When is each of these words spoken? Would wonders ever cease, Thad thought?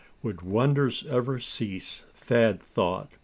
Would 0.23 0.41
wonders 0.41 1.03
ever 1.07 1.39
cease, 1.39 1.99
Thad 2.07 2.59
thought? 2.59 3.11